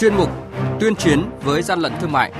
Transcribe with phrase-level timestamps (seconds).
[0.00, 0.30] chuyên mục
[0.80, 2.32] Tuyên chiến với gian lận thương mại.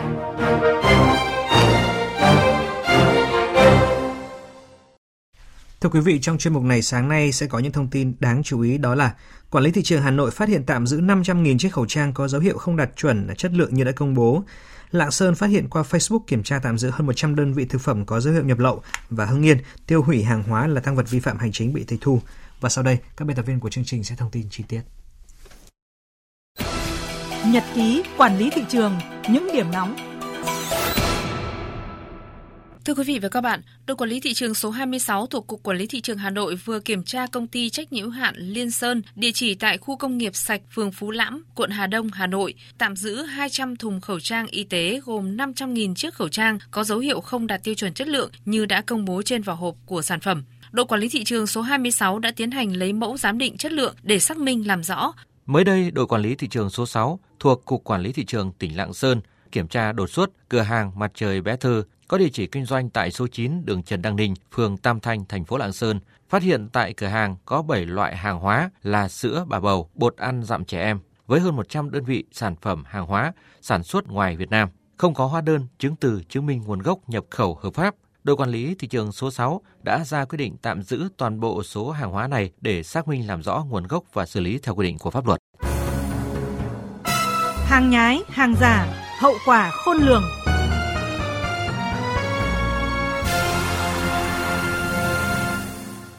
[5.81, 8.43] Thưa quý vị, trong chuyên mục này sáng nay sẽ có những thông tin đáng
[8.43, 9.14] chú ý đó là
[9.50, 12.29] Quản lý thị trường Hà Nội phát hiện tạm giữ 500.000 chiếc khẩu trang có
[12.29, 14.43] dấu hiệu không đạt chuẩn chất lượng như đã công bố.
[14.90, 17.81] Lạng Sơn phát hiện qua Facebook kiểm tra tạm giữ hơn 100 đơn vị thực
[17.81, 20.96] phẩm có dấu hiệu nhập lậu và Hưng Yên tiêu hủy hàng hóa là tăng
[20.96, 22.21] vật vi phạm hành chính bị tịch thu.
[22.61, 24.81] Và sau đây, các biên tập viên của chương trình sẽ thông tin chi tiết.
[27.46, 29.96] Nhật ký quản lý thị trường, những điểm nóng
[32.84, 35.62] Thưa quý vị và các bạn, đội quản lý thị trường số 26 thuộc Cục
[35.62, 38.70] Quản lý Thị trường Hà Nội vừa kiểm tra công ty trách nhiệm hạn Liên
[38.70, 42.26] Sơn, địa chỉ tại khu công nghiệp sạch phường Phú Lãm, quận Hà Đông, Hà
[42.26, 46.84] Nội, tạm giữ 200 thùng khẩu trang y tế gồm 500.000 chiếc khẩu trang có
[46.84, 49.74] dấu hiệu không đạt tiêu chuẩn chất lượng như đã công bố trên vỏ hộp
[49.86, 50.45] của sản phẩm.
[50.72, 53.72] Đội quản lý thị trường số 26 đã tiến hành lấy mẫu giám định chất
[53.72, 55.12] lượng để xác minh làm rõ.
[55.50, 58.52] Mới đây, đội quản lý thị trường số 6 thuộc Cục Quản lý Thị trường
[58.52, 59.20] tỉnh Lạng Sơn
[59.52, 62.90] kiểm tra đột xuất cửa hàng Mặt trời Bé Thơ có địa chỉ kinh doanh
[62.90, 66.43] tại số 9 đường Trần Đăng Ninh, phường Tam Thanh, thành phố Lạng Sơn, phát
[66.43, 70.43] hiện tại cửa hàng có 7 loại hàng hóa là sữa bà bầu, bột ăn
[70.45, 74.37] dặm trẻ em với hơn 100 đơn vị sản phẩm hàng hóa sản xuất ngoài
[74.37, 77.75] Việt Nam, không có hóa đơn, chứng từ chứng minh nguồn gốc nhập khẩu hợp
[77.75, 77.95] pháp.
[78.25, 81.63] Đội quản lý thị trường số 6 đã ra quyết định tạm giữ toàn bộ
[81.63, 84.75] số hàng hóa này để xác minh làm rõ nguồn gốc và xử lý theo
[84.75, 85.39] quy định của pháp luật.
[87.67, 88.87] Hàng nhái, hàng giả,
[89.21, 90.23] hậu quả khôn lường.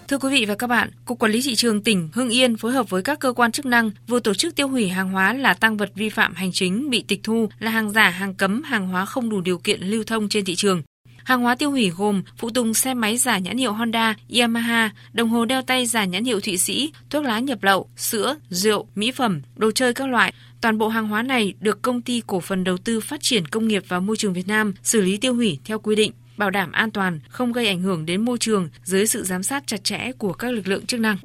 [0.08, 2.72] Thưa quý vị và các bạn, Cục Quản lý thị trường tỉnh Hưng Yên phối
[2.72, 5.54] hợp với các cơ quan chức năng vừa tổ chức tiêu hủy hàng hóa là
[5.54, 8.88] tăng vật vi phạm hành chính bị tịch thu là hàng giả, hàng cấm, hàng
[8.88, 10.82] hóa không đủ điều kiện lưu thông trên thị trường.
[11.24, 15.30] Hàng hóa tiêu hủy gồm phụ tùng xe máy giả nhãn hiệu Honda, Yamaha, đồng
[15.30, 19.12] hồ đeo tay giả nhãn hiệu Thụy Sĩ, thuốc lá nhập lậu, sữa, rượu, mỹ
[19.12, 20.34] phẩm, đồ chơi các loại.
[20.62, 23.68] Toàn bộ hàng hóa này được công ty cổ phần đầu tư phát triển công
[23.68, 26.72] nghiệp và môi trường Việt Nam xử lý tiêu hủy theo quy định bảo đảm
[26.72, 30.12] an toàn, không gây ảnh hưởng đến môi trường dưới sự giám sát chặt chẽ
[30.18, 31.18] của các lực lượng chức năng.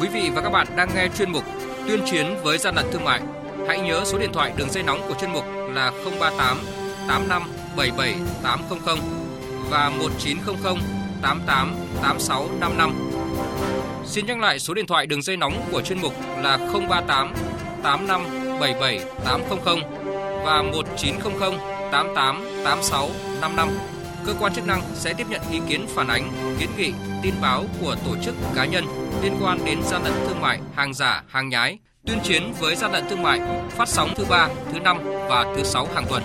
[0.00, 1.44] Quý vị và các bạn đang nghe chuyên mục
[1.88, 3.20] Tuyên chiến với gian lận thương mại.
[3.68, 5.44] Hãy nhớ số điện thoại đường dây nóng của chuyên mục
[5.74, 6.58] là 038
[7.08, 7.42] 85
[7.78, 8.98] 77 800
[9.70, 10.76] và 1900
[11.22, 13.10] 88 86 55.
[14.06, 16.12] Xin nhắc lại số điện thoại đường dây nóng của chuyên mục
[16.42, 17.34] là 038
[17.82, 18.24] 85
[18.60, 19.78] 77 800
[20.44, 21.52] và 1900
[21.92, 23.68] 88 86 55
[24.26, 27.64] cơ quan chức năng sẽ tiếp nhận ý kiến phản ánh, kiến nghị, tin báo
[27.80, 28.84] của tổ chức cá nhân
[29.22, 32.92] liên quan đến gian lận thương mại, hàng giả, hàng nhái, tuyên chiến với gian
[32.92, 33.40] lận thương mại,
[33.70, 36.22] phát sóng thứ ba, thứ năm và thứ sáu hàng tuần.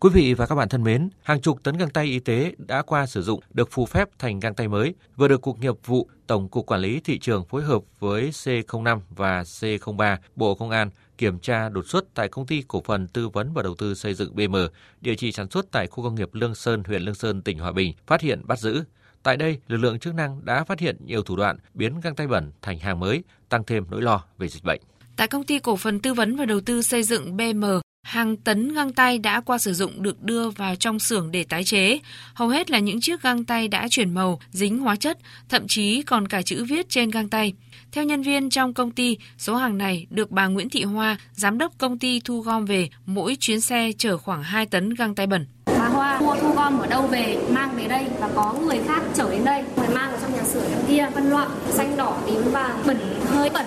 [0.00, 2.82] Quý vị và các bạn thân mến, hàng chục tấn găng tay y tế đã
[2.82, 6.08] qua sử dụng được phù phép thành găng tay mới, vừa được Cục Nghiệp vụ
[6.26, 10.90] Tổng cục Quản lý thị trường phối hợp với C05 và C03 Bộ Công an
[11.18, 14.14] kiểm tra đột xuất tại công ty cổ phần tư vấn và đầu tư xây
[14.14, 14.56] dựng BM,
[15.00, 17.72] địa chỉ sản xuất tại khu công nghiệp Lương Sơn, huyện Lương Sơn, tỉnh Hòa
[17.72, 18.84] Bình, phát hiện bắt giữ.
[19.22, 22.26] Tại đây, lực lượng chức năng đã phát hiện nhiều thủ đoạn biến găng tay
[22.26, 24.80] bẩn thành hàng mới, tăng thêm nỗi lo về dịch bệnh.
[25.16, 27.64] Tại công ty cổ phần tư vấn và đầu tư xây dựng BM,
[28.08, 31.64] hàng tấn găng tay đã qua sử dụng được đưa vào trong xưởng để tái
[31.64, 31.98] chế.
[32.34, 36.02] Hầu hết là những chiếc găng tay đã chuyển màu, dính hóa chất, thậm chí
[36.02, 37.52] còn cả chữ viết trên găng tay.
[37.92, 41.58] Theo nhân viên trong công ty, số hàng này được bà Nguyễn Thị Hoa, giám
[41.58, 45.26] đốc công ty thu gom về, mỗi chuyến xe chở khoảng 2 tấn găng tay
[45.26, 45.46] bẩn.
[45.66, 49.02] Bà Hoa mua thu gom ở đâu về, mang về đây và có người khác
[49.14, 52.52] chở đến đây, người mang ở trong nhà xưởng kia, phân loại xanh đỏ tím
[52.52, 53.66] vàng, bẩn hơi bẩn.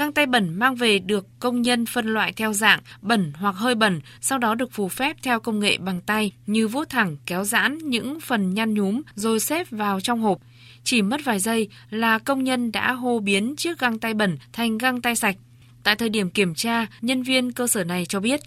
[0.00, 3.74] Găng tay bẩn mang về được công nhân phân loại theo dạng bẩn hoặc hơi
[3.74, 7.44] bẩn, sau đó được phù phép theo công nghệ bằng tay như vuốt thẳng, kéo
[7.44, 10.38] giãn những phần nhăn nhúm rồi xếp vào trong hộp.
[10.84, 14.78] Chỉ mất vài giây là công nhân đã hô biến chiếc găng tay bẩn thành
[14.78, 15.36] găng tay sạch.
[15.82, 18.40] Tại thời điểm kiểm tra, nhân viên cơ sở này cho biết.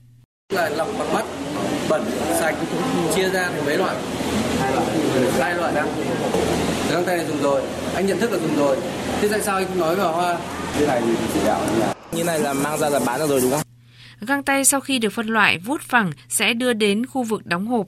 [0.53, 1.25] Là lọc bằng mắt,
[1.89, 2.03] bẩn,
[2.39, 2.55] sạch,
[3.15, 3.95] chia ra thành mấy loại?
[4.59, 4.85] Hai loại.
[5.39, 5.85] Hai loại đó.
[6.91, 7.61] Găng tay này dùng rồi,
[7.95, 8.77] anh nhận thức là dùng rồi.
[9.21, 10.37] Thế tại sao anh không nói vào hoa?
[10.73, 11.67] Thế này thì chỉ đạo
[12.11, 13.61] như này là mang ra là bán được rồi đúng không?
[14.21, 17.67] Găng tay sau khi được phân loại vuốt phẳng sẽ đưa đến khu vực đóng
[17.67, 17.87] hộp.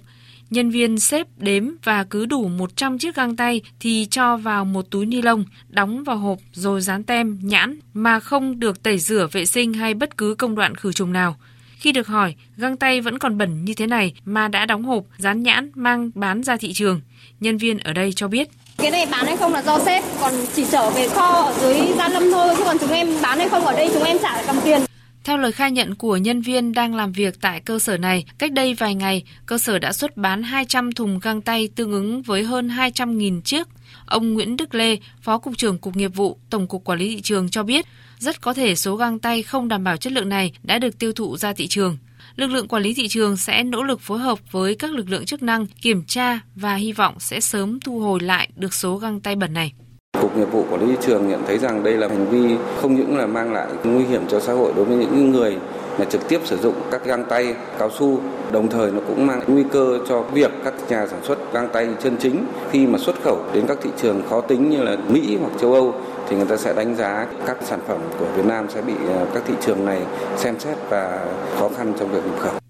[0.50, 4.86] Nhân viên xếp đếm và cứ đủ 100 chiếc găng tay thì cho vào một
[4.92, 9.28] túi ni lông, đóng vào hộp rồi dán tem, nhãn mà không được tẩy rửa
[9.32, 11.36] vệ sinh hay bất cứ công đoạn khử trùng nào.
[11.78, 15.04] Khi được hỏi, găng tay vẫn còn bẩn như thế này mà đã đóng hộp,
[15.18, 17.02] dán nhãn, mang bán ra thị trường.
[17.40, 18.50] Nhân viên ở đây cho biết.
[18.78, 21.80] Cái này bán hay không là do sếp, còn chỉ trở về kho ở dưới
[21.98, 24.44] Gia Lâm thôi, chứ còn chúng em bán hay không ở đây chúng em trả
[24.48, 24.82] cầm tiền.
[25.24, 28.52] Theo lời khai nhận của nhân viên đang làm việc tại cơ sở này, cách
[28.52, 32.44] đây vài ngày, cơ sở đã xuất bán 200 thùng găng tay tương ứng với
[32.44, 33.68] hơn 200.000 chiếc.
[34.06, 37.22] Ông Nguyễn Đức Lê, Phó Cục trưởng Cục Nghiệp vụ, Tổng cục Quản lý thị
[37.22, 37.86] trường cho biết,
[38.20, 41.14] rất có thể số găng tay không đảm bảo chất lượng này đã được tiêu
[41.14, 41.98] thụ ra thị trường.
[42.36, 45.26] Lực lượng quản lý thị trường sẽ nỗ lực phối hợp với các lực lượng
[45.26, 49.20] chức năng kiểm tra và hy vọng sẽ sớm thu hồi lại được số găng
[49.20, 49.74] tay bẩn này.
[50.22, 52.96] Cục Nghiệp vụ Quản lý thị trường nhận thấy rằng đây là hành vi không
[52.96, 55.58] những là mang lại nguy hiểm cho xã hội đối với những người
[55.98, 58.20] là trực tiếp sử dụng các găng tay cao su
[58.52, 61.88] đồng thời nó cũng mang nguy cơ cho việc các nhà sản xuất găng tay
[62.04, 65.38] chân chính khi mà xuất khẩu đến các thị trường khó tính như là Mỹ
[65.42, 65.94] hoặc châu Âu
[66.30, 69.26] thì người ta sẽ đánh giá các sản phẩm của Việt Nam sẽ bị à,
[69.34, 70.02] các thị trường này
[70.38, 71.26] xem xét và
[71.60, 72.65] khó khăn trong việc nhập khẩu.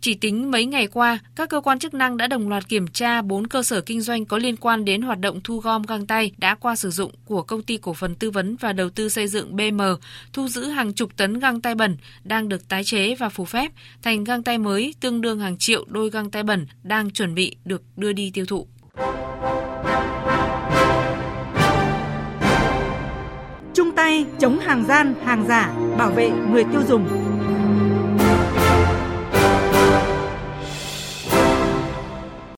[0.00, 3.22] Chỉ tính mấy ngày qua, các cơ quan chức năng đã đồng loạt kiểm tra
[3.22, 6.32] 4 cơ sở kinh doanh có liên quan đến hoạt động thu gom găng tay
[6.36, 9.28] đã qua sử dụng của công ty cổ phần tư vấn và đầu tư xây
[9.28, 9.80] dựng BM,
[10.32, 13.72] thu giữ hàng chục tấn găng tay bẩn đang được tái chế và phù phép
[14.02, 17.56] thành găng tay mới tương đương hàng triệu đôi găng tay bẩn đang chuẩn bị
[17.64, 18.66] được đưa đi tiêu thụ.
[23.74, 27.37] Chung tay chống hàng gian, hàng giả, bảo vệ người tiêu dùng.